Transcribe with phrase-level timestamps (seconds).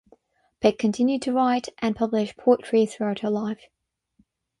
[0.61, 3.67] Peck continued to write and publish poetry throughout her life.